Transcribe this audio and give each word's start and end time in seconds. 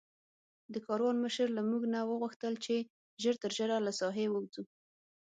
د 0.73 0.75
کاروان 0.87 1.15
مشر 1.25 1.47
له 1.57 1.61
موږ 1.69 1.83
نه 1.93 1.99
وغوښتل 2.09 2.53
چې 2.65 2.75
ژر 3.21 3.35
تر 3.43 3.51
ژره 3.57 3.77
له 3.85 3.91
ساحې 3.99 4.25
ووځو. 4.29 4.63